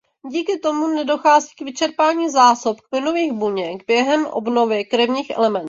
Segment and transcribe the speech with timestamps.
[0.29, 5.59] Díky tomu nedochází k vyčerpání zásob kmenových buněk během obnovy krevních elementů.